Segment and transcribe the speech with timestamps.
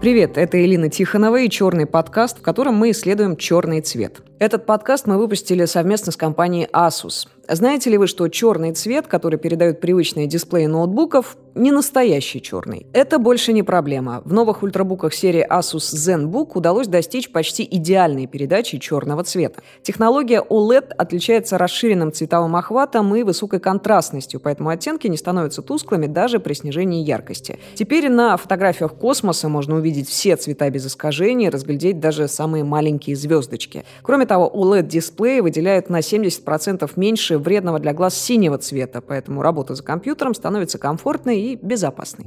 [0.00, 4.20] Привет, это Элина Тихонова и «Черный подкаст», в котором мы исследуем черный цвет.
[4.40, 7.26] Этот подкаст мы выпустили совместно с компанией Asus.
[7.50, 12.86] Знаете ли вы, что черный цвет, который передают привычные дисплеи ноутбуков, не настоящий черный?
[12.92, 14.20] Это больше не проблема.
[14.24, 19.62] В новых ультрабуках серии Asus ZenBook удалось достичь почти идеальной передачи черного цвета.
[19.82, 26.40] Технология OLED отличается расширенным цветовым охватом и высокой контрастностью, поэтому оттенки не становятся тусклыми даже
[26.40, 27.58] при снижении яркости.
[27.74, 33.84] Теперь на фотографиях космоса можно увидеть все цвета без искажений, разглядеть даже самые маленькие звездочки.
[34.02, 39.82] Кроме того, OLED-дисплеи выделяют на 70% меньше вредного для глаз синего цвета, поэтому работа за
[39.82, 42.24] компьютером становится комфортной и безопасной.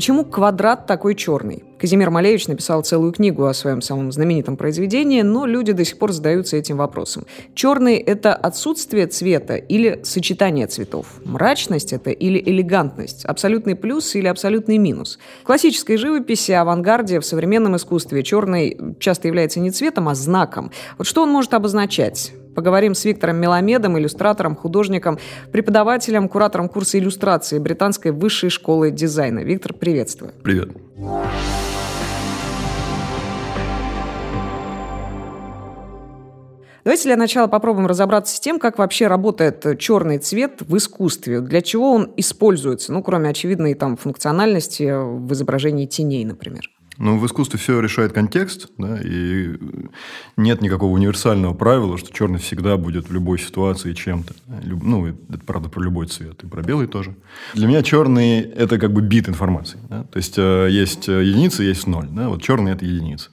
[0.00, 1.62] Почему квадрат такой черный?
[1.78, 6.12] Казимир Малевич написал целую книгу о своем самом знаменитом произведении, но люди до сих пор
[6.12, 7.26] задаются этим вопросом.
[7.54, 11.06] Черный– это отсутствие цвета или сочетание цветов?
[11.26, 13.26] Мрачность это или элегантность?
[13.26, 15.18] Абсолютный плюс или абсолютный минус?
[15.42, 20.70] В классической живописи, авангарде, в современном искусстве черный часто является не цветом, а знаком.
[20.96, 22.32] Вот что он может обозначать?
[22.60, 25.18] Поговорим с Виктором Меламедом, иллюстратором, художником,
[25.50, 29.38] преподавателем, куратором курса иллюстрации Британской высшей школы дизайна.
[29.38, 30.34] Виктор, приветствую.
[30.42, 30.68] Привет.
[36.84, 41.40] Давайте для начала попробуем разобраться с тем, как вообще работает черный цвет в искусстве.
[41.40, 46.68] Для чего он используется, ну, кроме очевидной там функциональности в изображении теней, например.
[47.00, 49.56] Ну, в искусстве все решает контекст, да, и
[50.36, 54.34] нет никакого универсального правила, что черный всегда будет в любой ситуации чем-то.
[54.62, 57.14] Ну, это правда про любой цвет, и про белый тоже.
[57.54, 59.78] Для меня черный– это как бы бит информации.
[59.88, 60.04] Да?
[60.04, 62.06] То есть, э, есть э, единица, есть ноль.
[62.10, 62.28] Да?
[62.28, 63.30] Вот черный– это единица.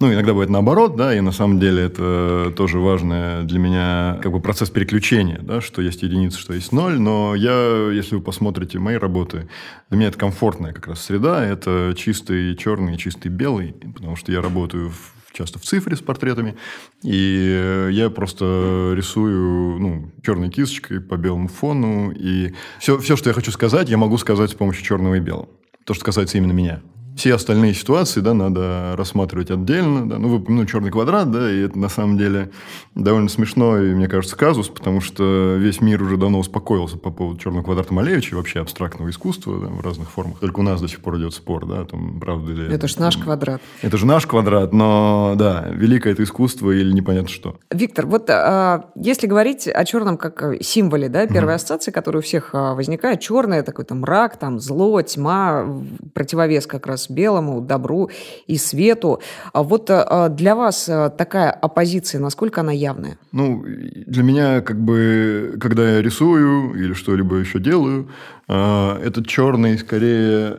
[0.00, 4.30] Ну, иногда бывает наоборот, да, и на самом деле это тоже важный для меня как
[4.30, 8.78] бы процесс переключения, да, что есть единица, что есть ноль, но я, если вы посмотрите
[8.78, 9.48] мои работы,
[9.90, 14.40] для меня это комфортная как раз среда, это чистый черный чистый белый, потому что я
[14.40, 16.56] работаю в часто в цифре с портретами.
[17.02, 22.10] И я просто рисую ну, черной кисточкой по белому фону.
[22.10, 25.48] И все, все, что я хочу сказать, я могу сказать с помощью черного и белого.
[25.84, 26.80] То, что касается именно меня
[27.18, 30.18] все остальные ситуации, да, надо рассматривать отдельно, да.
[30.18, 32.50] Ну, вы ну, черный квадрат, да, и это на самом деле
[32.94, 37.64] довольно смешной, мне кажется, казус, потому что весь мир уже давно успокоился по поводу черного
[37.64, 40.38] квадрата Малевича и вообще абстрактного искусства да, в разных формах.
[40.38, 42.72] Только у нас до сих пор идет спор, да, там, правда ли...
[42.72, 43.60] Это же наш квадрат.
[43.82, 47.56] Это же наш квадрат, но, да, великое это искусство или непонятно что.
[47.72, 52.22] Виктор, вот а, если говорить о черном как символе, да, первая mm ассоциация, которая у
[52.22, 55.66] всех а, возникает, черное, такой там мрак, там зло, тьма,
[56.14, 58.10] противовес как раз белому, добру
[58.46, 59.20] и свету.
[59.52, 63.18] А вот э, для вас э, такая оппозиция, насколько она явная?
[63.32, 68.08] Ну, для меня, как бы, когда я рисую или что-либо еще делаю,
[68.48, 70.58] э, этот черный, скорее,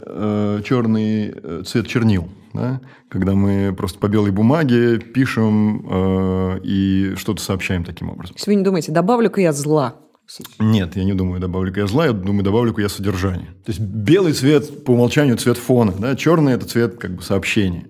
[0.63, 2.29] черный цвет чернил.
[2.53, 2.81] Да?
[3.09, 8.35] Когда мы просто по белой бумаге пишем э, и что-то сообщаем таким образом.
[8.37, 9.95] Если вы не думаете, добавлю-ка я зла
[10.59, 13.47] нет, я не думаю, добавлю-ка я зла, я думаю, добавлю-ка я содержание.
[13.65, 16.15] То есть белый цвет по умолчанию цвет фона, да?
[16.15, 17.87] черный– это цвет как бы сообщения.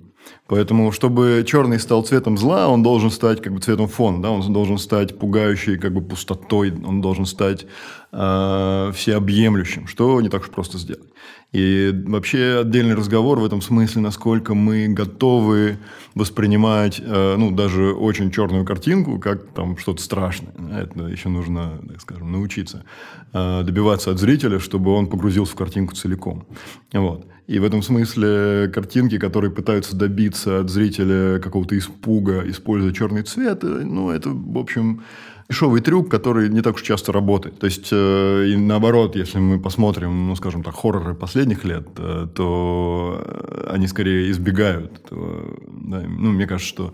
[0.49, 4.51] Поэтому, чтобы черный стал цветом зла, он должен стать как бы цветом фона, да, он
[4.51, 7.67] должен стать пугающей как бы пустотой, он должен стать
[8.11, 11.09] э, всеобъемлющим, что не так уж просто сделать.
[11.51, 15.77] И вообще отдельный разговор в этом смысле, насколько мы готовы
[16.15, 20.53] воспринимать, э, ну, даже очень черную картинку, как там что-то страшное.
[20.71, 22.85] Это еще нужно, так скажем, научиться
[23.33, 26.47] э, добиваться от зрителя, чтобы он погрузился в картинку целиком.
[26.91, 27.27] Вот.
[27.49, 33.63] И в этом смысле картинки, которые пытаются добиться от зрителя какого-то испуга, используя черный цвет,
[33.63, 35.01] э, ну, это, в общем,
[35.50, 37.59] дешевый трюк, который не так уж часто работает.
[37.59, 42.27] То есть, э, и наоборот, если мы посмотрим, ну, скажем так, хорроры последних лет, э,
[42.33, 43.23] то
[43.67, 45.57] они скорее избегают этого.
[45.67, 46.03] Да?
[46.07, 46.94] Ну, мне кажется, что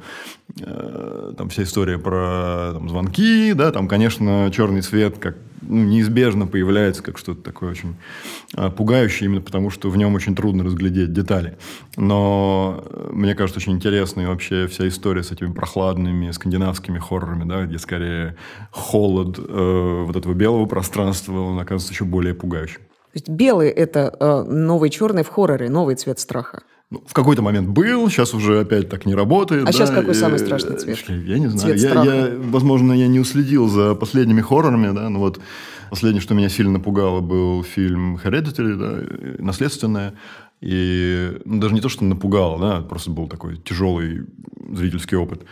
[0.61, 5.35] э, там вся история про там, звонки, да, там, конечно, черный цвет как
[5.67, 7.95] ну, неизбежно появляется как что-то такое очень
[8.55, 11.57] а, пугающее, именно потому что в нем очень трудно разглядеть детали.
[11.97, 17.65] Но э, мне кажется, очень интересной вообще вся история с этими прохладными скандинавскими хоррорами, да,
[17.65, 18.35] где скорее
[18.71, 22.81] холод э, вот этого белого пространства, он оказывается еще более пугающим.
[23.15, 26.63] То есть белый– это э, новый черный в хорроре, новый цвет страха.
[26.91, 29.63] Ну, в какой-то момент был, сейчас уже опять так не работает.
[29.63, 30.99] А да, сейчас какой и, самый страшный цвет?
[31.09, 31.79] Я не знаю.
[31.79, 35.39] Цвет я, я, возможно, я не уследил за последними хоррорами, да, но вот
[35.89, 40.13] последнее, что меня сильно напугало, был фильм «Hereditary», да, «Наследственное».
[40.61, 44.25] И ну, даже не то, что напугало, да, просто был такой тяжелый
[44.71, 45.43] зрительский опыт.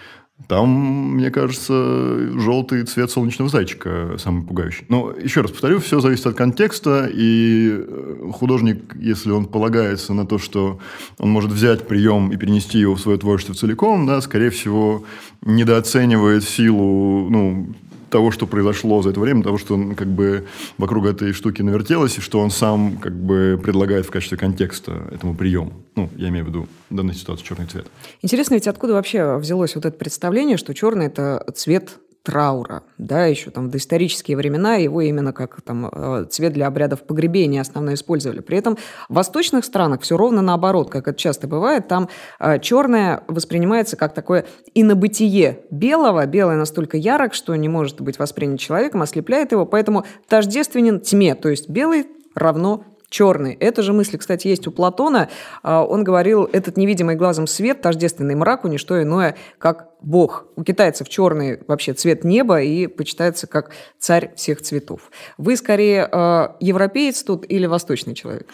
[0.48, 4.86] Там, мне кажется, желтый цвет солнечного зайчика самый пугающий.
[4.90, 10.26] Но еще раз повторю, все зависит от контекста, и э, художник, если он полагается на
[10.26, 10.80] то, что
[11.20, 15.06] он может взять прием и перенести его в свое творчество целиком, да, скорее всего,
[15.44, 17.74] недооценивает силу ну,
[18.14, 20.46] того, что произошло за это время, того, что он как бы
[20.78, 25.34] вокруг этой штуки навертелось, и что он сам как бы предлагает в качестве контекста этому
[25.36, 25.74] приему.
[25.96, 27.88] Ну, я имею в виду в данной ситуации черный цвет.
[28.22, 33.52] Интересно ведь откуда вообще взялось вот это представление, что черный– это цвет траура, да, еще
[33.52, 38.40] там в доисторические времена его именно как там э, цвет для обрядов погребения основно использовали.
[38.40, 38.78] При этом
[39.10, 42.08] в восточных странах все ровно наоборот, как это часто бывает, там
[42.40, 48.60] э, черное воспринимается как такое инобытие белого, белое настолько ярок, что не может быть воспринят
[48.60, 53.54] человеком, ослепляет его, поэтому тождественен тьме, то есть белый равно черный.
[53.54, 55.30] Эта же мысль, кстати, есть у Платона.
[55.62, 60.48] А, он говорил, этот невидимый глазом свет, тождественный мраку, не что иное, как Бог.
[60.56, 63.70] У китайцев черный вообще цвет неба и почитается как
[64.00, 65.12] царь всех цветов.
[65.38, 68.48] Вы скорее э, европеец тут или восточный человек?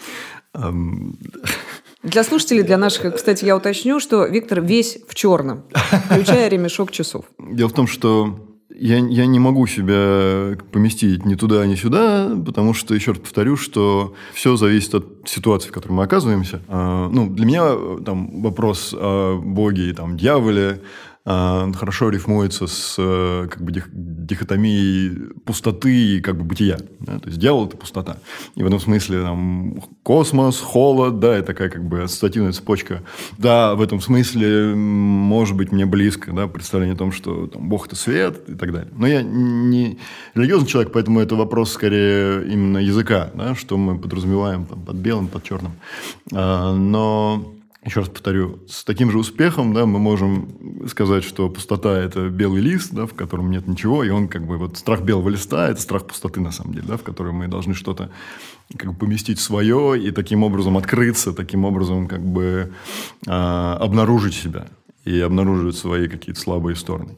[0.54, 1.14] Um...
[2.02, 5.64] Для слушателей, для наших, кстати, я уточню, что Виктор весь в черном,
[6.06, 7.26] включая ремешок часов.
[7.38, 8.49] Дело в том, что
[8.80, 13.56] я, я не могу себя поместить ни туда, ни сюда, потому что, еще раз повторю,
[13.56, 16.62] что все зависит от ситуации, в которой мы оказываемся.
[16.66, 20.80] А, ну, для меня там вопрос о Боге и там, дьяволе,
[21.30, 26.78] хорошо рифмуется с э, как бы, дихотомией пустоты и как бы бытия.
[27.00, 27.18] Да?
[27.18, 28.18] То есть дьявол– это пустота.
[28.54, 33.02] И в этом смысле там, космос, холод, да, это такая как бы ассоциативная цепочка.
[33.38, 37.86] Да, в этом смысле, может быть, мне близко да, представление о том, что там, Бог–
[37.88, 38.90] это свет и так далее.
[38.96, 39.98] Но я не
[40.34, 45.28] религиозный человек, поэтому это вопрос скорее именно языка, да, что мы подразумеваем там, под белым,
[45.28, 45.72] под черным.
[46.32, 47.54] А, но
[47.84, 52.60] еще раз повторю, с таким же успехом да, мы можем сказать, что пустота– это белый
[52.60, 55.80] лист, да, в котором нет ничего, и он как бы вот страх белого листа– это
[55.80, 58.10] страх пустоты на самом деле, да, в которой мы должны что-то
[58.76, 62.72] как бы поместить свое и таким образом открыться, таким образом как бы
[63.26, 64.68] э, обнаружить себя
[65.04, 67.16] и обнаруживать свои какие-то слабые стороны.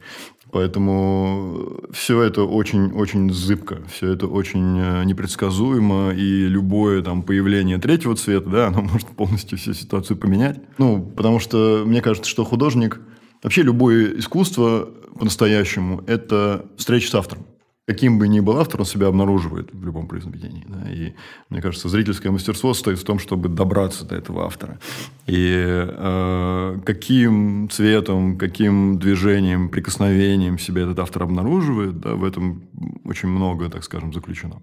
[0.52, 8.14] Поэтому все это очень-очень зыбко, все это очень э, непредсказуемо, и любое там появление третьего
[8.14, 10.60] цвета, да, оно может полностью всю ситуацию поменять.
[10.76, 13.00] Ну, потому что мне кажется, что художник,
[13.42, 17.46] вообще любое искусство по-настоящему– это встреча с автором
[17.86, 20.64] каким бы ни был автор, он себя обнаруживает в любом произведении.
[20.68, 20.90] Да?
[20.90, 21.14] И
[21.50, 24.78] мне кажется, зрительское мастерство состоит в том, чтобы добраться до этого автора.
[25.26, 32.62] И э, каким цветом, каким движением, прикосновением себя этот автор обнаруживает, да, в этом
[33.04, 34.62] очень много, так скажем, заключено.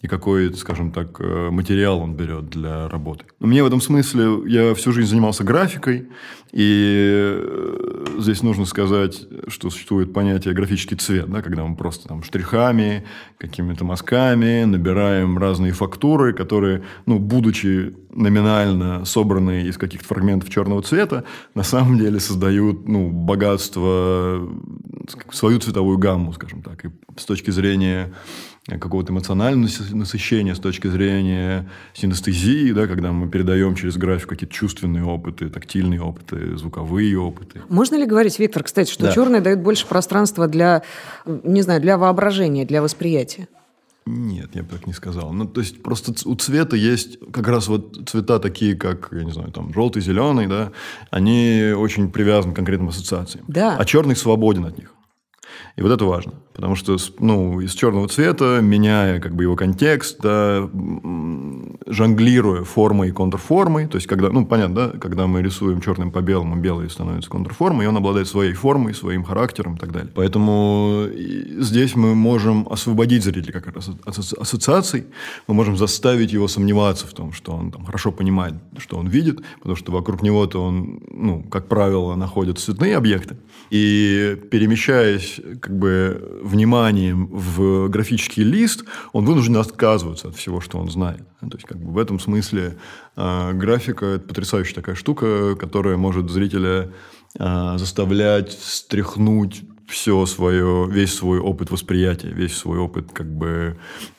[0.00, 3.24] И какой, скажем так, э, материал он берет для работы.
[3.40, 6.08] Мне в этом смысле, я всю жизнь занимался графикой,
[6.52, 12.22] и э, здесь нужно сказать, что существует понятие графический цвет, да, когда мы просто там
[12.22, 13.04] штрихами,
[13.38, 21.24] какими-то мазками набираем разные фактуры, которые, ну, будучи номинально собранные из каких-то фрагментов черного цвета,
[21.54, 24.48] на самом деле создают ну, богатство,
[25.32, 26.84] свою цветовую гамму, скажем так.
[26.84, 28.12] И с точки зрения
[28.66, 35.04] какого-то эмоционального насыщения, с точки зрения синестезии, да, когда мы передаем через графику какие-то чувственные
[35.04, 37.60] опыты, тактильные опыты, звуковые опыты.
[37.68, 39.12] Можно ли говорить, Виктор, кстати, что да.
[39.12, 40.82] черное дает больше пространства для,
[41.26, 43.48] не знаю, для воображения, для восприятия?
[44.06, 45.32] Нет, я бы так не сказал.
[45.32, 49.32] Ну, то есть, просто у цвета есть как раз вот цвета такие, как, я не
[49.32, 50.72] знаю, там, желтый, зеленый, да,
[51.10, 53.46] они очень привязаны к конкретным ассоциациям.
[53.48, 53.76] Да.
[53.78, 54.94] А черный свободен от них.
[55.76, 56.34] И вот это важно.
[56.54, 60.68] Потому что ну, из черного цвета, меняя как бы его контекст, да,
[61.86, 66.20] жонглируя формой и контрформой, то есть, когда, ну, понятно, да, когда мы рисуем черным по
[66.20, 70.12] белому, белый становится контрформой, и он обладает своей формой, своим характером и так далее.
[70.14, 71.06] Поэтому
[71.58, 75.06] здесь мы можем освободить зрителя как раз от ассоциаций,
[75.48, 79.40] мы можем заставить его сомневаться в том, что он там, хорошо понимает, что он видит,
[79.58, 83.36] потому что вокруг него-то он, ну, как правило, находит цветные объекты.
[83.70, 90.90] И перемещаясь как бы вниманием в графический лист, он вынужден отказываться от всего, что он
[90.90, 91.26] знает.
[91.40, 92.78] То есть, как бы в этом смысле
[93.16, 96.92] э, графика– это потрясающая такая штука, которая может зрителя
[97.38, 103.76] э, заставлять стряхнуть все свое, весь свой опыт восприятия, весь свой опыт как бы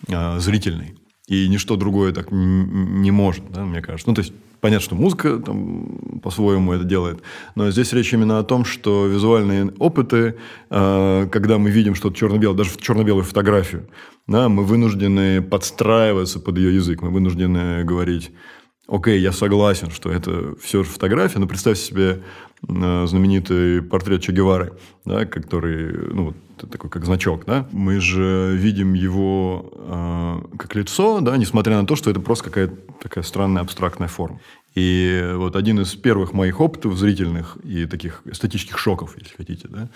[0.08, 0.96] э, зрительный.
[1.28, 4.08] И ничто другое так не может, да, мне кажется.
[4.08, 7.22] Ну, то есть, Понятно, что музыка там, по-своему это делает,
[7.56, 10.36] но здесь речь именно о том, что визуальные опыты,
[10.70, 13.88] э, когда мы видим что-то черно-белое, даже черно-белую фотографию,
[14.28, 18.32] да, мы вынуждены подстраиваться под ее язык, мы вынуждены говорить
[18.88, 22.24] Окей, я согласен, что это все же фотография, но представьте себе
[22.68, 24.74] э, знаменитый портрет Че Гевары,
[25.06, 27.68] да, который, ну, такой как значок, да.
[27.72, 32.76] Мы же видим его э, как лицо, да, несмотря на то, что это просто какая-то
[33.02, 34.40] такая странная абстрактная форма.
[34.76, 39.88] И вот один из первых моих опытов зрительных и таких эстетических шоков, если хотите, да,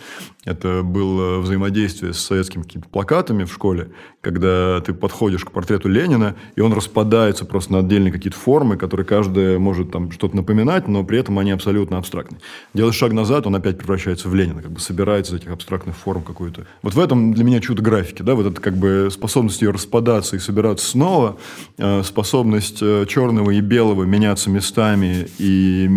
[0.46, 3.90] это было взаимодействие с советскими какими-то плакатами в школе,
[4.22, 9.06] когда ты подходишь к портрету Ленина, и он распадается просто на отдельные какие-то формы, которые
[9.06, 12.38] каждая может там что-то напоминать, но при этом они абсолютно абстрактны.
[12.74, 16.24] Делаешь шаг назад, он опять превращается в Ленина, как бы собирается из этих абстрактных форм
[16.24, 16.66] какую-то.
[16.84, 20.38] Вот в этом для меня чудо графики, да, вот это как бы способность ее распадаться
[20.38, 21.38] и собираться снова,
[21.78, 25.90] э, способность э, черного и белого меняться местами, местами и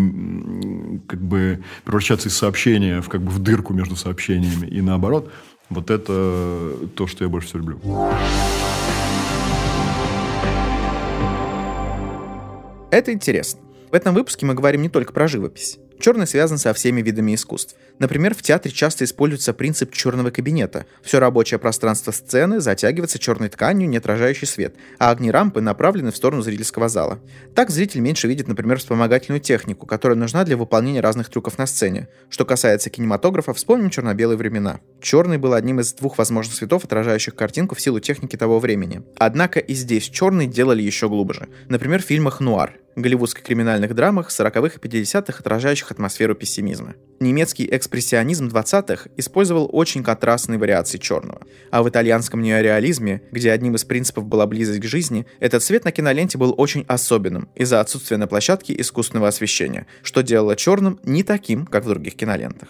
[1.07, 5.31] как бы превращаться из сообщения в как бы в дырку между сообщениями и наоборот,
[5.69, 7.81] вот это то, что я больше всего люблю.
[12.91, 13.61] Это интересно.
[13.91, 15.79] В этом выпуске мы говорим не только про живопись.
[16.03, 17.77] Черный связан со всеми видами искусств.
[18.01, 20.85] Например, в театре часто используется принцип черного кабинета.
[21.01, 26.17] Все рабочее пространство сцены затягивается черной тканью, не отражающей свет, а огни рампы направлены в
[26.17, 27.21] сторону зрительского зала.
[27.55, 32.09] Так зритель меньше видит, например, вспомогательную технику, которая нужна для выполнения разных трюков на сцене.
[32.31, 34.81] Что касается кинематографа, вспомним черно-белые времена.
[35.01, 39.03] Черный был одним из двух возможных цветов, отражающих картинку в силу техники того времени.
[39.19, 41.47] Однако и здесь черный делали еще глубже.
[41.69, 46.95] Например, в фильмах «Нуар», голливудско-криминальных драмах 40-х и 50-х, отражающих атмосферу пессимизма.
[47.21, 51.43] Немецкий экспрессионизм 20-х использовал очень контрастные вариации черного.
[51.71, 55.93] А в итальянском неореализме, где одним из принципов была близость к жизни, этот цвет на
[55.93, 61.67] киноленте был очень особенным из-за отсутствия на площадке искусственного освещения, что делало черным не таким,
[61.67, 62.69] как в других кинолентах.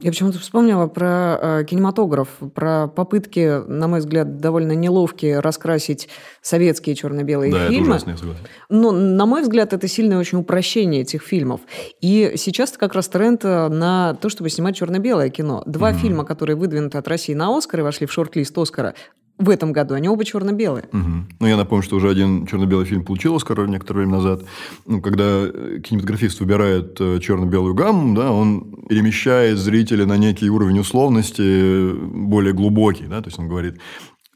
[0.00, 6.08] Я почему-то вспомнила про э, кинематограф, про попытки, на мой взгляд, довольно неловкие раскрасить
[6.40, 7.82] советские черно-белые да, фильмы.
[7.82, 8.42] Это ужасно, я согласен.
[8.70, 11.60] Но, на мой взгляд, это сильное очень упрощение этих фильмов.
[12.00, 15.62] И сейчас как раз тренд э, на то, чтобы снимать черно-белое кино.
[15.66, 15.98] Два mm-hmm.
[15.98, 18.94] фильма, которые выдвинуты от России на Оскар и вошли в шорт-лист Оскара,
[19.40, 19.94] в этом году.
[19.94, 20.84] Они оба черно-белые.
[20.92, 21.10] Угу.
[21.40, 24.42] Ну, я напомню, что уже один черно-белый фильм получил Оскар некоторое время назад.
[24.86, 31.92] Ну, когда кинематографист выбирает э, черно-белую гамму, да, он перемещает зрителя на некий уровень условности
[31.92, 33.06] более глубокий.
[33.06, 33.22] Да?
[33.22, 33.78] То есть, он говорит,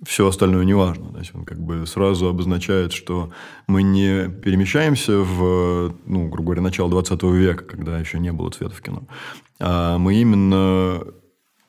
[0.04, 1.16] все остальное не важно.
[1.18, 3.30] Есть он как бы сразу обозначает, что
[3.66, 8.74] мы не перемещаемся в, ну, грубо говоря, начало 20 века, когда еще не было цвета
[8.74, 9.04] в кино,
[9.60, 11.04] а мы именно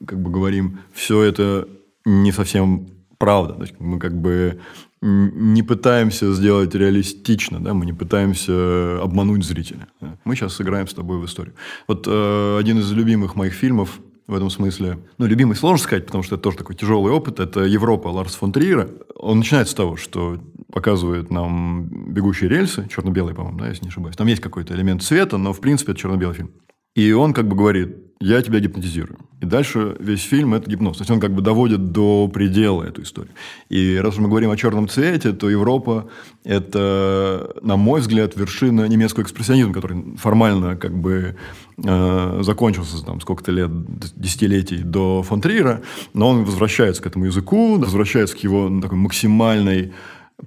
[0.05, 1.67] как бы говорим, все это
[2.05, 2.94] не совсем
[3.25, 3.53] правда.
[3.53, 4.59] То есть мы как бы
[5.01, 9.87] не пытаемся сделать реалистично, да, мы не пытаемся обмануть зрителя.
[10.23, 11.53] Мы сейчас сыграем с тобой в историю.
[11.87, 16.23] Вот э, один из любимых моих фильмов в этом смысле, ну, любимый сложно сказать, потому
[16.23, 18.89] что это тоже такой тяжелый опыт, это «Европа» Ларс фон Триера.
[19.15, 20.39] Он начинается с того, что
[20.73, 24.15] показывает нам «Бегущие рельсы», черно-белые, по-моему, да, если не ошибаюсь.
[24.15, 26.51] Там есть какой-то элемент цвета, но, в принципе, это черно-белый фильм.
[26.95, 29.19] И он как бы говорит, я тебя гипнотизирую.
[29.41, 30.97] И дальше весь фильм– это гипноз.
[30.97, 33.33] То есть он как бы доводит до предела эту историю.
[33.67, 36.09] И раз уж мы говорим о черном цвете, то Европа–
[36.45, 41.35] это, на мой взгляд, вершина немецкого экспрессионизма, который формально как бы
[41.77, 43.69] э, закончился там сколько-то лет,
[44.15, 45.81] десятилетий до фон Триера,
[46.13, 49.91] но он возвращается к этому языку, возвращается к его такой максимальной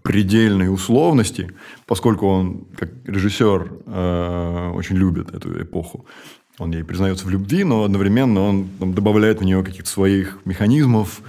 [0.03, 1.51] предельной условности,
[1.87, 6.07] поскольку он, как режиссер, э, очень любит эту эпоху
[6.59, 11.21] он ей признается в любви, но одновременно он там, добавляет в нее каких-то своих механизмов,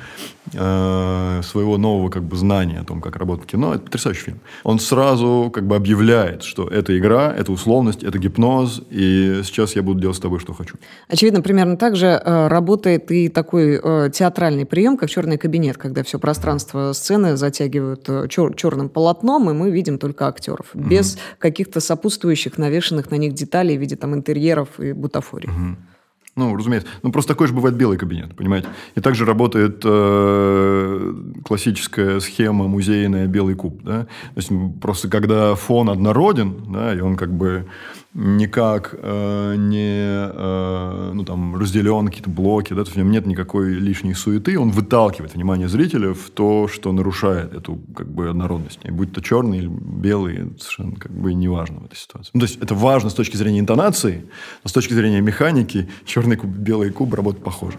[0.54, 3.74] э, своего нового как бы знания о том, как работает кино.
[3.74, 4.40] Это потрясающий фильм.
[4.64, 9.84] Он сразу как бы объявляет, что это игра, это условность, это гипноз, и сейчас я
[9.84, 10.76] буду делать с тобой, что хочу.
[11.08, 16.04] Очевидно, примерно так же э, работает и такой э, театральный прием, как черный кабинет, когда
[16.04, 20.88] все пространство сцены затягивают э, чер- черным полотном, и мы видим только актеров, mm-hmm.
[20.88, 25.50] без каких-то сопутствующих, навешенных на них деталей в виде там интерьеров и бутафорий.
[25.50, 25.99] Mm-hmm.
[26.40, 26.88] Ну, разумеется.
[27.04, 28.70] Ну, просто такой же бывает белый кабинет, понимаете?
[28.96, 34.04] И также работает э, классическая схема музейная белый куб, да?
[34.06, 37.68] То есть, просто когда фон однороден, да, и он как бы
[38.14, 43.26] никак э, не э, ну, там, разделен какие-то блоки, да, то есть в нем нет
[43.26, 48.80] никакой лишней суеты, он выталкивает внимание зрителя в то, что нарушает эту как бы однородность.
[48.84, 52.32] И будь то черный или белый, совершенно как бы не важно в этой ситуации.
[52.34, 54.26] Ну, то есть это важно с точки зрения интонации,
[54.64, 57.78] но с точки зрения механики черный куб, белый куб работают похоже.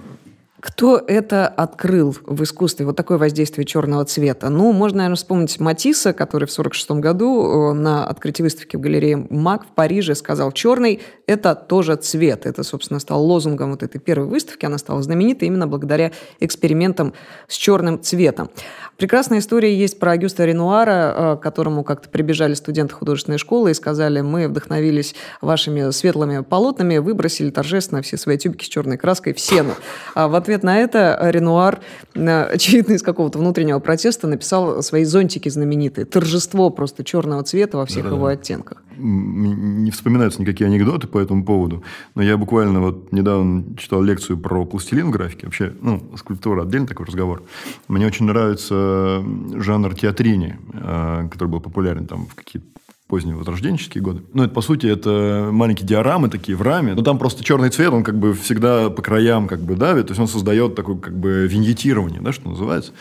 [0.60, 4.50] Кто это открыл в искусстве, вот такое воздействие черного цвета?
[4.50, 9.26] Ну, можно, наверное, вспомнить Матисса, который в 1946 году э, на открытии выставки в галерее
[9.30, 12.44] МАК в Париже сказал, черный– это тоже цвет.
[12.44, 14.66] Это, собственно, стал лозунгом вот этой первой выставки.
[14.66, 17.14] Она стала знаменитой именно благодаря экспериментам
[17.48, 18.50] с черным цветом.
[18.98, 23.74] Прекрасная история есть про Агюста Ренуара, э, к которому как-то прибежали студенты художественной школы и
[23.74, 29.40] сказали, мы вдохновились вашими светлыми полотнами, выбросили торжественно все свои тюбики с черной краской в
[29.40, 29.74] сену.
[30.14, 31.80] А в на это Ренуар,
[32.14, 36.04] э, очевидно, из какого-то внутреннего протеста написал свои зонтики знаменитые.
[36.04, 38.82] Торжество просто черного цвета во всех да, его оттенках.
[38.96, 41.82] Не вспоминаются никакие анекдоты по этому поводу,
[42.14, 45.46] но я буквально вот недавно читал лекцию про пластилин в графике.
[45.46, 47.42] Вообще, ну, скульптура отдельный такой разговор.
[47.88, 49.22] Мне очень нравится
[49.54, 52.66] жанр театрини, э, который был популярен там в какие-то
[53.10, 54.22] поздние возрожденческие годы.
[54.34, 56.94] Ну, это, по сути, это маленькие диорамы такие в раме.
[56.94, 60.06] Но там просто черный цвет, он как бы всегда по краям как бы давит.
[60.06, 62.92] То есть, он создает такое как бы виньетирование, да, что называется.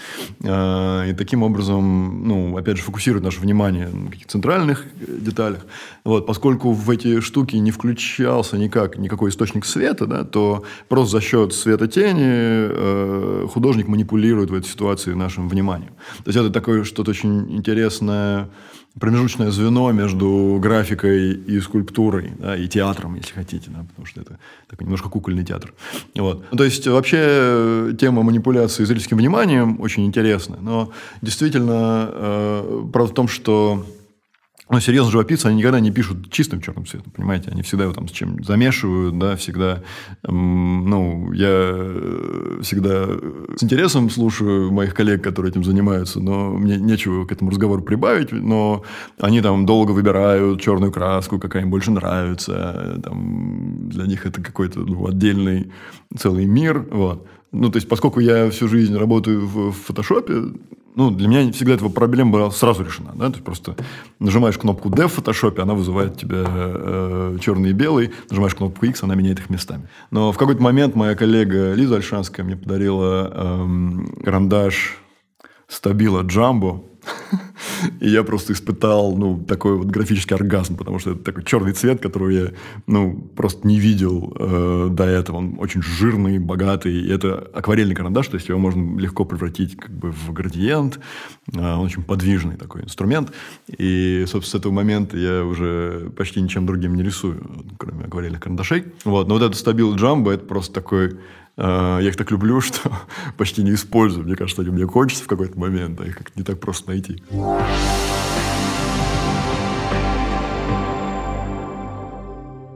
[0.43, 5.59] А, и таким образом, ну, опять же, фокусирует наше внимание на каких центральных деталях.
[6.03, 11.21] Вот, поскольку в эти штуки не включался никак, никакой источник света, да, то просто за
[11.21, 15.91] счет света тени э, художник манипулирует в этой ситуации нашим вниманием.
[16.23, 18.49] То есть, это такое что-то очень интересное
[18.99, 24.39] промежуточное звено между графикой и скульптурой, да, и театром, если хотите, да, потому что это
[24.69, 25.73] такой немножко кукольный театр.
[26.15, 26.43] Вот.
[26.51, 30.91] Ну, то есть, вообще, тема манипуляции зрительским вниманием очень интересная, но
[31.21, 33.85] действительно, э, правда в том, что
[34.69, 37.49] но серьезно живописцы, они никогда не пишут чистым черным цветом, понимаете?
[37.51, 39.81] Они всегда его там с чем замешивают, да, всегда...
[40.23, 43.07] Ну, я э, всегда
[43.55, 48.31] с интересом слушаю моих коллег, которые этим занимаются, но мне нечего к этому разговору прибавить,
[48.31, 48.83] но
[49.19, 54.81] они там долго выбирают черную краску, какая им больше нравится, там, для них это какой-то
[54.81, 55.71] ну, отдельный
[56.15, 57.27] целый мир, вот.
[57.51, 60.53] Ну, то есть, поскольку я всю жизнь работаю в фотошопе,
[60.95, 63.11] ну, для меня всегда эта проблема была сразу решена.
[63.15, 63.27] Да?
[63.27, 63.75] То есть просто
[64.19, 69.03] нажимаешь кнопку D в фотошопе, она вызывает тебя э, черный и белый, нажимаешь кнопку X,
[69.03, 69.87] она меняет их местами.
[70.11, 74.97] Но в какой-то момент моя коллега Лиза Альшанская мне подарила э, карандаш
[75.67, 76.83] Стабила Джамбо,
[77.99, 82.01] и я просто испытал, ну, такой вот графический оргазм, потому что это такой черный цвет,
[82.01, 82.51] которого я,
[82.87, 85.37] ну, просто не видел э, до этого.
[85.37, 86.93] Он очень жирный, богатый.
[86.93, 90.99] И это акварельный карандаш, то есть его можно легко превратить как бы в градиент.
[91.53, 93.31] Э, он очень подвижный такой инструмент.
[93.67, 98.85] И, собственно, с этого момента я уже почти ничем другим не рисую, кроме акварельных карандашей.
[99.03, 99.27] Вот.
[99.27, 101.17] Но вот этот стабил джамбо, это просто такой
[101.59, 102.91] я их так люблю, что
[103.37, 104.25] почти не использую.
[104.25, 107.21] Мне кажется, они мне кончатся в какой-то момент, а их как-то не так просто найти.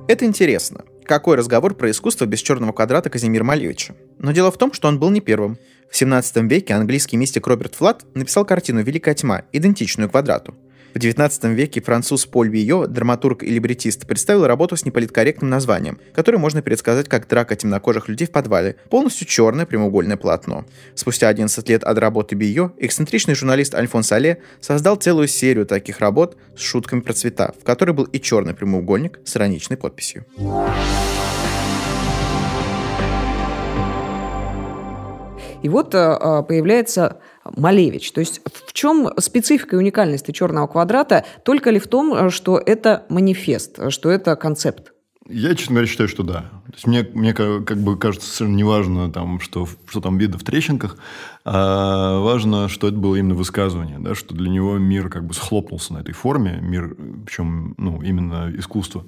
[0.08, 0.84] Это интересно.
[1.06, 3.96] Какой разговор про искусство без черного квадрата Казимира Малевича?
[4.20, 5.58] Но дело в том, что он был не первым.
[5.90, 10.56] В 17 веке английский мистик Роберт Флат написал картину «Великая тьма», идентичную квадрату.
[10.94, 16.38] В XIX веке француз Поль Вийо, драматург и либретист, представил работу с неполиткорректным названием, которое
[16.38, 20.66] можно пересказать как «Драка темнокожих людей в подвале», полностью черное прямоугольное полотно.
[20.94, 26.38] Спустя 11 лет от работы Био, эксцентричный журналист Альфон Сале создал целую серию таких работ
[26.56, 30.26] с шутками про цвета, в которой был и черный прямоугольник с ироничной подписью.
[35.64, 38.12] И вот э, появляется Малевич.
[38.12, 41.26] То есть в чем специфика и уникальность черного квадрата?
[41.44, 44.93] Только ли в том, что это манифест, что это концепт?
[45.30, 46.42] Я, честно говоря, считаю, что да.
[46.66, 50.44] То есть мне, мне как бы кажется совершенно неважно, там, что, что там видно в
[50.44, 50.98] трещинках,
[51.46, 55.94] а важно, что это было именно высказывание, да, что для него мир как бы схлопнулся
[55.94, 59.06] на этой форме, мир, причем ну, именно искусство.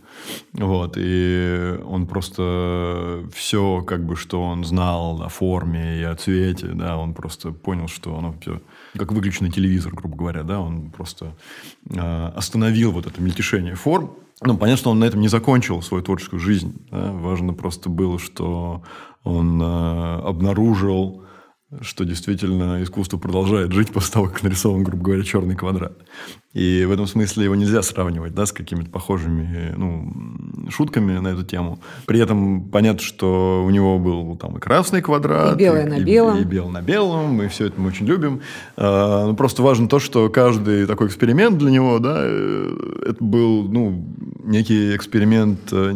[0.54, 6.67] Вот, и он просто все, как бы, что он знал о форме и о цвете,
[6.67, 8.62] да, он просто понял, что оно все
[8.97, 11.36] как выключенный телевизор, грубо говоря, да, он просто
[11.89, 16.04] э, остановил вот это мельтешение форм, ну, понятно, что он на этом не закончил свою
[16.04, 16.86] творческую жизнь.
[16.91, 17.12] Да?
[17.13, 18.84] Важно просто было, что
[19.24, 21.26] он э, обнаружил
[21.82, 25.98] что действительно искусство продолжает жить после того, как нарисован, грубо говоря, черный квадрат.
[26.55, 31.43] И в этом смысле его нельзя сравнивать да, с какими-то похожими ну, шутками на эту
[31.43, 31.79] тему.
[32.05, 36.37] При этом понятно, что у него был там и красный квадрат, и белый на белом,
[36.37, 38.39] и, и белый на белом, и все это мы очень любим.
[38.77, 44.05] А, просто важно то, что каждый такой эксперимент для него, да, э, это был, ну,
[44.45, 45.91] некий эксперимент э,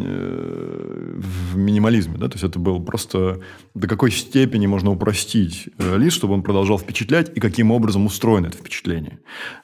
[1.17, 2.17] в минимализме.
[2.17, 2.27] Да?
[2.27, 3.39] То есть это был просто
[3.75, 8.47] до какой степени можно упростить э, лист, чтобы он продолжал впечатлять, и каким образом устроено
[8.47, 9.19] это впечатление.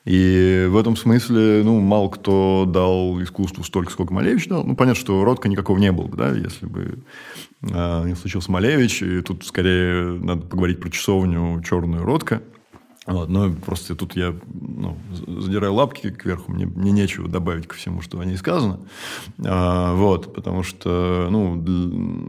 [0.05, 4.63] И в этом смысле ну, мало кто дал искусству столько, сколько Малевич дал.
[4.63, 6.99] Ну, понятно, что Ротко никакого не было бы, да, если бы
[7.63, 9.01] э, не случился Малевич.
[9.01, 12.43] И тут скорее надо поговорить про часовню «Черную Ротко».
[13.07, 18.01] Вот, но просто тут я ну, задираю лапки кверху, мне, мне нечего добавить ко всему,
[18.01, 18.79] что о ней сказано.
[19.45, 21.63] А, вот, потому что, ну,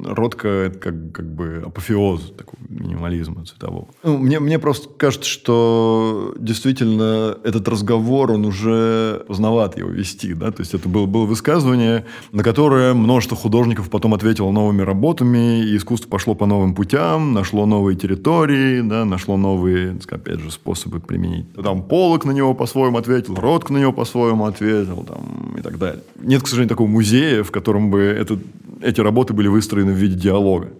[0.04, 3.88] Ротко– это как, как бы апофеоз такого минимализма цветового.
[4.02, 10.50] Ну, мне, мне просто кажется, что действительно этот разговор, он уже поздновато его вести, да,
[10.50, 15.76] то есть это было, было высказывание, на которое множество художников потом ответило новыми работами, и
[15.76, 21.46] искусство пошло по новым путям, нашло новые территории, да, нашло новые, опять же, способы применить.
[21.62, 26.02] Там Полок на него по-своему ответил, Ротк на него по-своему ответил там, и так далее.
[26.20, 28.38] Нет, к сожалению, такого музея, в котором бы это,
[28.82, 30.70] эти работы были выстроены в виде диалога.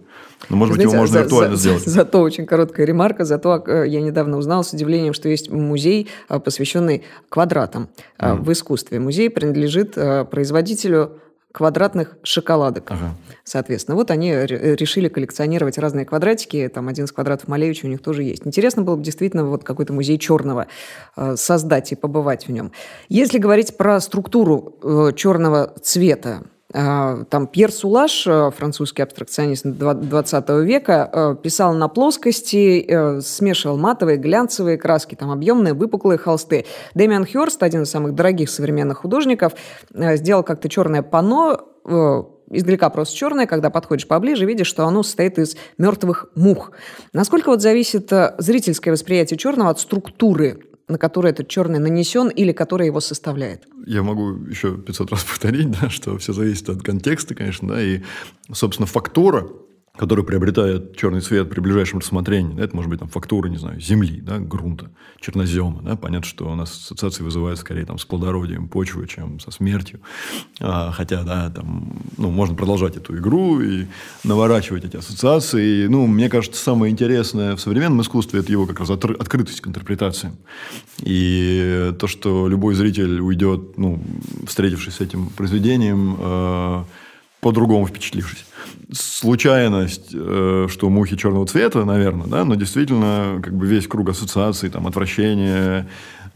[0.50, 1.84] Но, может Знаете, быть, его можно за, виртуально за, сделать.
[1.84, 3.24] За, зато очень короткая ремарка.
[3.24, 8.42] Зато э, я недавно узнал с удивлением, что есть музей, э, посвященный квадратам mm.
[8.42, 8.98] в искусстве.
[8.98, 11.12] Музей принадлежит производителю
[11.56, 12.90] квадратных шоколадок.
[12.90, 13.14] Ага.
[13.42, 16.68] Соответственно, вот они решили коллекционировать разные квадратики.
[16.68, 18.46] Там один из квадратов Малевича у них тоже есть.
[18.46, 20.66] Интересно было бы действительно вот какой-то музей черного
[21.16, 22.72] э, создать и побывать в нем.
[23.08, 26.42] Если говорить про структуру э, черного цвета,
[26.72, 34.16] там Пьер Сулаш, э, французский абстракционист 20 века, э, писал на плоскости, э, смешивал матовые,
[34.18, 36.66] глянцевые краски, там объемные, выпуклые холсты.
[36.94, 39.52] Дэмиан Хёрст, один из самых дорогих современных художников,
[39.94, 41.60] сделал как-то черное панно,
[42.50, 46.72] издалека просто черное, когда подходишь поближе, видишь, что оно состоит из мертвых мух.
[47.12, 52.86] Насколько вот зависит зрительское восприятие черного от структуры на который этот черный нанесен или который
[52.86, 53.66] его составляет.
[53.86, 58.02] Я могу еще 500 раз повторить, да, что все зависит от контекста, конечно, да, и,
[58.52, 59.48] собственно, фактура
[59.96, 62.60] который приобретает черный цвет при ближайшем рассмотрении.
[62.60, 65.82] Это может быть там, фактура, не знаю, земли, да, грунта, чернозема.
[65.82, 65.96] Да.
[65.96, 70.00] Понятно, что у нас ассоциации вызывают скорее там, с плодородием почвы, чем со смертью.
[70.60, 73.86] А, хотя, да, там, ну, можно продолжать эту игру и
[74.24, 75.84] наворачивать эти ассоциации.
[75.84, 79.68] И, ну, мне кажется, самое интересное в современном искусстве– это его как раз открытость к
[79.68, 80.36] интерпретациям.
[81.00, 84.02] И то, что любой зритель уйдет, ну,
[84.46, 86.84] встретившись с этим произведением, э,
[87.40, 88.44] по-другому впечатлившись.
[88.92, 94.70] Случайность, э, что мухи черного цвета, наверное, да, но действительно как бы весь круг ассоциаций,
[94.70, 95.86] там, отвращение,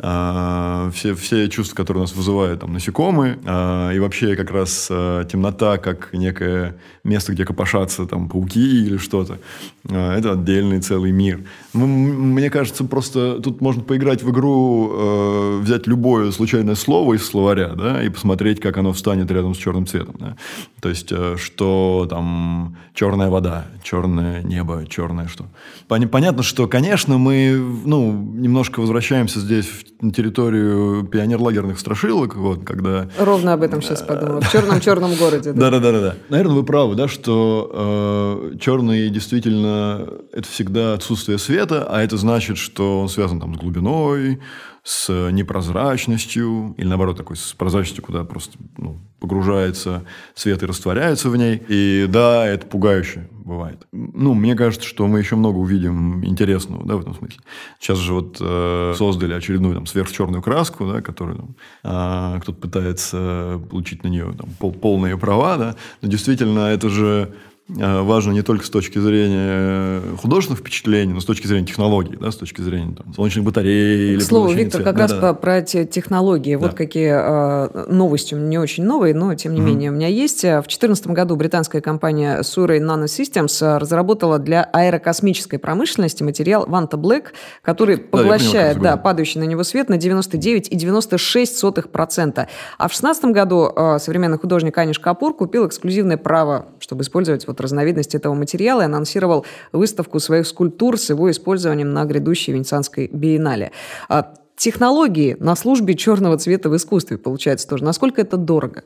[0.03, 4.89] а, все, все чувства, которые у нас вызывают там, насекомые, а, и вообще как раз
[4.91, 9.39] а, темнота, как некое место, где копошатся там, пауки или что-то,
[9.85, 11.45] это отдельный целый мир.
[11.75, 18.03] Мне кажется, просто тут можно поиграть в игру, взять любое случайное слово из словаря, да,
[18.03, 20.17] и посмотреть, как оно встанет рядом с черным цветом.
[20.19, 20.37] Да?
[20.81, 25.47] То есть, что там черная вода, черное небо, черное что.
[25.89, 33.09] Понятно, что, конечно, мы ну, немножко возвращаемся здесь в на территорию пионерлагерных страшилок, вот, когда...
[33.19, 34.41] Ровно об этом сейчас подумал.
[34.41, 35.53] В черном-черном городе.
[35.53, 36.17] Да-да-да.
[36.29, 42.57] Наверное, вы правы, да, что э, черный действительно это всегда отсутствие света, а это значит,
[42.57, 44.41] что он связан там с глубиной,
[44.83, 51.37] с непрозрачностью, или наоборот, такой с прозрачностью, куда просто ну, погружается свет и растворяется в
[51.37, 51.63] ней.
[51.69, 53.87] И да, это пугающе бывает.
[53.93, 57.41] Ну, мне кажется, что мы еще много увидим интересного, да, в этом смысле.
[57.79, 64.03] Сейчас же вот э, создали очередную там сверхчерную краску, да, которую э, кто-то пытается получить
[64.05, 67.35] на нее там, пол, полные права, да, но действительно это же
[67.77, 72.37] важно не только с точки зрения художественных впечатлений, но с точки зрения технологий, да, с
[72.37, 74.19] точки зрения там, солнечных батарей.
[74.19, 75.35] К слову, Виктор, как да, раз да.
[75.35, 76.57] про технологии.
[76.57, 76.61] Да.
[76.61, 79.65] Вот какие э, новости, не очень новые, но тем не mm-hmm.
[79.65, 80.43] менее у меня есть.
[80.43, 87.27] В 2014 году британская компания Surrey Nanosystems разработала для аэрокосмической промышленности материал Vanta Black,
[87.63, 92.47] который поглощает да, понял, да, падающий на него свет на 99,96%.
[92.79, 97.60] А в 2016 году э, современный художник Аниш Капур купил эксклюзивное право, чтобы использовать вот
[97.61, 103.73] разновидность этого материала и анонсировал выставку своих скульптур с его использованием на грядущей Венецианской биеннале.
[104.09, 107.85] А технологии на службе черного цвета в искусстве, получается, тоже.
[107.85, 108.85] Насколько это дорого?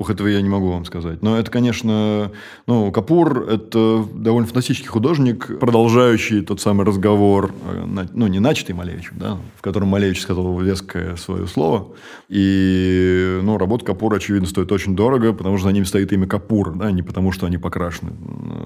[0.00, 1.22] Ух, этого я не могу вам сказать.
[1.22, 2.32] Но это, конечно,
[2.66, 9.18] ну, Капур– это довольно фантастический художник, продолжающий тот самый разговор, э, ну, не начатый Малевичем,
[9.18, 11.88] да, в котором Малевич сказал веское свое слово.
[12.30, 16.74] И, ну, работа Капура, очевидно, стоит очень дорого, потому что за ним стоит имя Капур,
[16.76, 18.12] да, не потому что они покрашены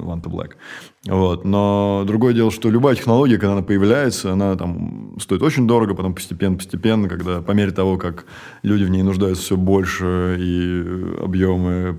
[0.05, 0.57] в Анта-Блэк.
[1.07, 1.45] Вот.
[1.45, 6.14] Но другое дело, что любая технология, когда она появляется, она там стоит очень дорого, потом
[6.14, 8.27] постепенно-постепенно, когда по мере того, как
[8.62, 11.99] люди в ней нуждаются все больше и объемы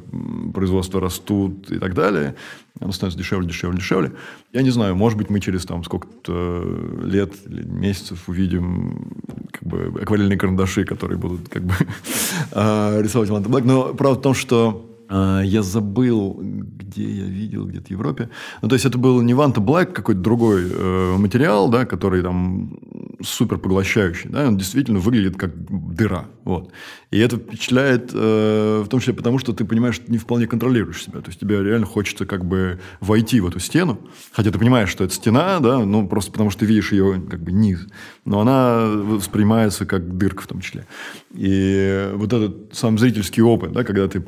[0.53, 2.35] производства растут и так далее,
[2.79, 4.11] оно становится дешевле, дешевле, дешевле.
[4.53, 6.63] Я не знаю, может быть, мы через там сколько-то
[7.03, 9.13] лет или месяцев увидим
[9.51, 11.73] как бы акварельные карандаши, которые будут как бы
[12.51, 13.65] а, рисовать Ванта Блэк.
[13.65, 18.29] Но правда в том, что я забыл, где я видел, где-то в Европе.
[18.61, 22.77] Ну, то есть, это был не Ванта Black, какой-то другой э, материал, да, который там
[23.21, 24.29] супер поглощающий.
[24.29, 25.51] Да, он действительно выглядит как
[25.95, 26.25] дыра.
[26.43, 26.71] Вот.
[27.11, 30.47] И это впечатляет, э, в том числе потому, что ты понимаешь, что ты не вполне
[30.47, 31.19] контролируешь себя.
[31.21, 33.99] То есть, тебе реально хочется как бы войти в эту стену.
[34.31, 37.41] Хотя ты понимаешь, что это стена, да, ну, просто потому, что ты видишь ее как
[37.41, 37.85] бы низ.
[38.25, 40.85] Но она воспринимается как дырка в том числе.
[41.33, 44.23] И вот этот сам зрительский опыт, да, когда ты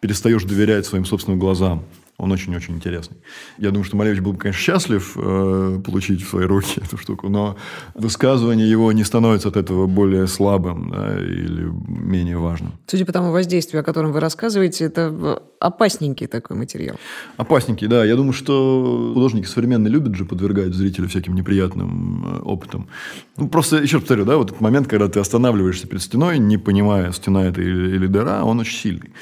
[0.00, 1.84] перестаешь доверять своим собственным глазам.
[2.18, 3.16] Он очень-очень интересный.
[3.58, 7.28] Я думаю, что Малевич был бы, конечно, счастлив э, получить в свои руки эту штуку,
[7.28, 7.56] но
[7.94, 12.72] высказывание его не становится от этого более слабым да, или менее важным.
[12.88, 16.96] Судя по тому воздействию, о котором вы рассказываете, это опасненький такой материал.
[17.36, 18.04] Опасненький, да.
[18.04, 22.88] Я думаю, что художники современные любят же подвергать зрителя всяким неприятным э, опытам.
[23.36, 27.12] Ну, просто, еще повторю, да, вот этот момент, когда ты останавливаешься перед стеной, не понимая,
[27.12, 29.12] стена это или, или дыра, он очень сильный.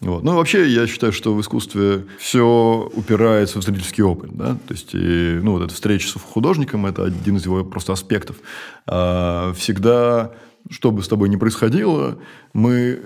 [0.00, 0.22] Вот.
[0.22, 2.45] Ну, вообще, я считаю, что в искусстве все
[2.94, 4.30] упирается в зрительский опыт.
[4.34, 4.56] Да?
[4.66, 8.36] То есть, и, ну, вот эта встреча с художником– это один из его просто аспектов.
[8.86, 10.32] А, всегда
[10.70, 12.18] что бы с тобой ни происходило,
[12.52, 13.00] мы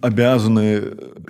[0.00, 0.82] обязаны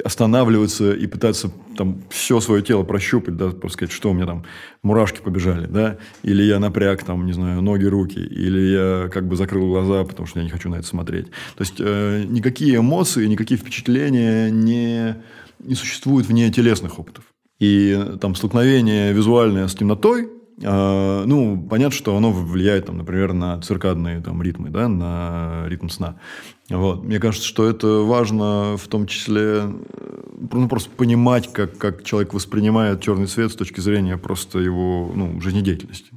[0.04, 4.44] останавливаться и пытаться там все свое тело прощупать, да, просто сказать, что у меня там
[4.82, 9.36] мурашки побежали, да, или я напряг там, не знаю, ноги, руки, или я как бы
[9.36, 11.26] закрыл глаза, потому что я не хочу на это смотреть.
[11.56, 15.16] То есть э, никакие эмоции, никакие впечатления не,
[15.60, 17.31] не существуют вне телесных опытов.
[17.62, 20.28] И там столкновение визуальное с темнотой–
[20.64, 25.88] а, ну, понятно, что оно влияет, там, например, на циркадные там, ритмы, да, на ритм
[25.88, 26.16] сна.
[26.68, 27.04] Вот.
[27.04, 30.20] Мне кажется, что это важно в том числе э,
[30.52, 35.40] ну, просто понимать, как, как человек воспринимает черный цвет с точки зрения просто его ну,
[35.40, 36.10] жизнедеятельности.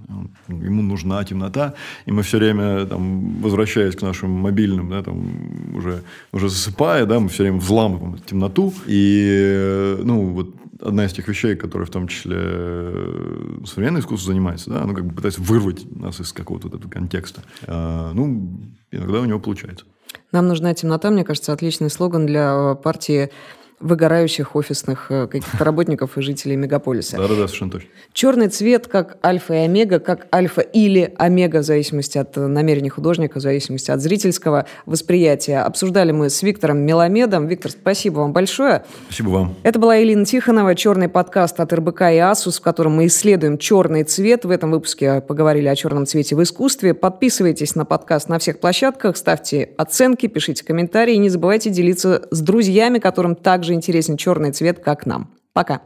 [0.48, 1.74] Ему нужна темнота,
[2.06, 7.20] и мы все время, там, возвращаясь к нашим мобильным, да, там, уже, уже засыпая, да,
[7.20, 10.54] мы все время взламываем темноту, и э, ну, вот
[10.86, 15.06] одна из тех вещей, которые в том числе э, современное искусство занимается, да, оно как
[15.06, 17.42] бы пытается вырвать нас из какого-то вот этого контекста.
[17.68, 18.60] А, ну,
[18.92, 19.86] иногда у него получается.
[20.32, 23.32] Нам нужна темнота, мне кажется, отличный слоган для партии
[23.80, 27.18] выгорающих офисных э, каких-то работников и жителей мегаполиса.
[27.18, 27.90] Да-да-да, совершенно точно.
[28.14, 33.40] Черный цвет как альфа и омега, как альфа или омега, в зависимости от намерений художника,
[33.40, 35.60] в зависимости от зрительского восприятия.
[35.60, 37.48] Обсуждали мы с Виктором Меломедом.
[37.48, 38.86] Виктор, спасибо вам большое.
[39.08, 39.56] Спасибо вам.
[39.64, 44.04] Это была Елена Тихонова, черный подкаст от РБК и Асус, в котором мы исследуем черный
[44.04, 44.46] цвет.
[44.46, 46.94] В этом выпуске поговорили о черном цвете в искусстве.
[46.94, 52.40] Подписывайтесь на подкаст на всех площадках, ставьте оценки, пишите комментарии и не забывайте делиться с
[52.40, 55.32] друзьями, которым также интересен черный цвет, как нам.
[55.54, 55.82] Пока.